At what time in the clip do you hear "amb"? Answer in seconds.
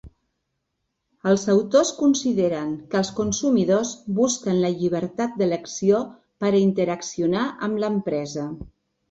7.71-7.85